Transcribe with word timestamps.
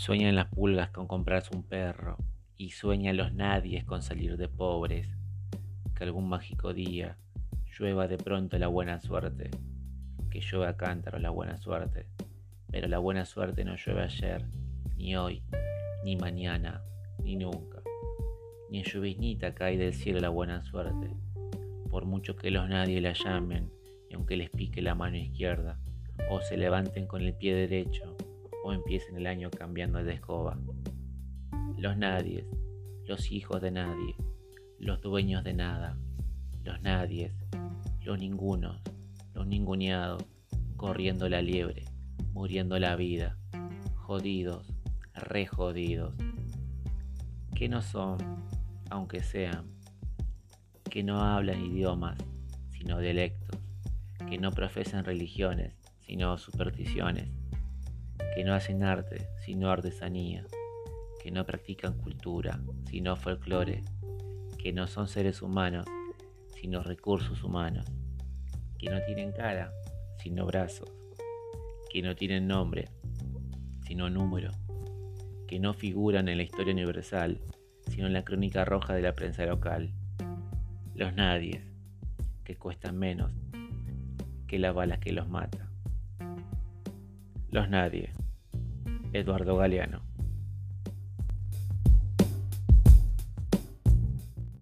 Sueñan 0.00 0.34
las 0.34 0.46
pulgas 0.46 0.88
con 0.88 1.06
comprarse 1.06 1.54
un 1.54 1.62
perro 1.62 2.16
y 2.56 2.70
sueñan 2.70 3.18
los 3.18 3.34
nadies 3.34 3.84
con 3.84 4.00
salir 4.00 4.38
de 4.38 4.48
pobres. 4.48 5.06
Que 5.94 6.04
algún 6.04 6.26
mágico 6.26 6.72
día 6.72 7.18
llueva 7.78 8.08
de 8.08 8.16
pronto 8.16 8.58
la 8.58 8.68
buena 8.68 8.98
suerte, 8.98 9.50
que 10.30 10.40
llueva 10.40 10.78
cántaro 10.78 11.18
la 11.18 11.28
buena 11.28 11.58
suerte, 11.58 12.06
pero 12.70 12.88
la 12.88 12.96
buena 12.96 13.26
suerte 13.26 13.62
no 13.62 13.76
llueve 13.76 14.04
ayer, 14.04 14.46
ni 14.96 15.16
hoy, 15.16 15.42
ni 16.02 16.16
mañana, 16.16 16.82
ni 17.22 17.36
nunca. 17.36 17.82
Ni 18.70 18.78
en 18.78 18.84
lluviznita 18.84 19.52
cae 19.52 19.76
del 19.76 19.92
cielo 19.92 20.18
la 20.20 20.30
buena 20.30 20.62
suerte, 20.62 21.10
por 21.90 22.06
mucho 22.06 22.36
que 22.36 22.50
los 22.50 22.66
nadie 22.70 23.02
la 23.02 23.12
llamen, 23.12 23.70
y 24.08 24.14
aunque 24.14 24.38
les 24.38 24.48
pique 24.48 24.80
la 24.80 24.94
mano 24.94 25.18
izquierda, 25.18 25.78
o 26.30 26.40
se 26.40 26.56
levanten 26.56 27.06
con 27.06 27.20
el 27.20 27.34
pie 27.34 27.54
derecho, 27.54 28.16
o 28.64 28.72
empiecen 28.72 29.16
el 29.16 29.26
año 29.26 29.50
cambiando 29.50 30.02
de 30.02 30.14
escoba. 30.14 30.58
Los 31.76 31.96
nadies, 31.96 32.44
los 33.06 33.30
hijos 33.32 33.60
de 33.60 33.70
nadie, 33.70 34.14
los 34.78 35.00
dueños 35.00 35.44
de 35.44 35.54
nada, 35.54 35.98
los 36.64 36.80
nadies, 36.82 37.32
los 38.02 38.18
ningunos, 38.18 38.80
los 39.34 39.46
ninguneados, 39.46 40.24
corriendo 40.76 41.28
la 41.28 41.42
liebre, 41.42 41.84
muriendo 42.32 42.78
la 42.78 42.96
vida, 42.96 43.36
jodidos, 43.96 44.72
re 45.14 45.46
jodidos, 45.46 46.14
que 47.54 47.68
no 47.68 47.82
son, 47.82 48.18
aunque 48.90 49.22
sean, 49.22 49.66
que 50.88 51.02
no 51.02 51.20
hablan 51.20 51.64
idiomas, 51.64 52.18
sino 52.70 52.98
dialectos, 52.98 53.60
que 54.28 54.38
no 54.38 54.50
profesan 54.50 55.04
religiones, 55.04 55.74
sino 56.00 56.38
supersticiones, 56.38 57.28
que 58.34 58.44
no 58.44 58.54
hacen 58.54 58.82
arte, 58.82 59.28
sino 59.44 59.70
artesanía, 59.70 60.46
que 61.22 61.30
no 61.30 61.44
practican 61.44 61.98
cultura, 61.98 62.60
sino 62.88 63.16
folclore, 63.16 63.82
que 64.58 64.72
no 64.72 64.86
son 64.86 65.08
seres 65.08 65.42
humanos, 65.42 65.86
sino 66.54 66.82
recursos 66.82 67.42
humanos, 67.42 67.86
que 68.78 68.90
no 68.90 69.02
tienen 69.04 69.32
cara, 69.32 69.72
sino 70.18 70.46
brazos, 70.46 70.90
que 71.90 72.02
no 72.02 72.14
tienen 72.14 72.46
nombre, 72.46 72.88
sino 73.86 74.10
número, 74.10 74.50
que 75.46 75.58
no 75.58 75.74
figuran 75.74 76.28
en 76.28 76.36
la 76.36 76.44
historia 76.44 76.72
universal, 76.72 77.40
sino 77.88 78.06
en 78.06 78.12
la 78.12 78.24
crónica 78.24 78.64
roja 78.64 78.94
de 78.94 79.02
la 79.02 79.14
prensa 79.14 79.44
local. 79.46 79.92
Los 80.94 81.14
nadies, 81.14 81.60
que 82.44 82.56
cuestan 82.56 82.98
menos 82.98 83.32
que 84.46 84.58
la 84.58 84.72
bala 84.72 84.98
que 84.98 85.12
los 85.12 85.28
mata. 85.28 85.69
Los 87.50 87.68
nadie. 87.68 88.12
Eduardo 89.12 89.56
Galeano. 89.56 90.02